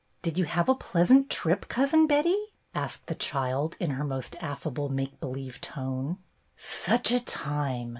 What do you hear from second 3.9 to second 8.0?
her most affable make believe tone. "Such a time!"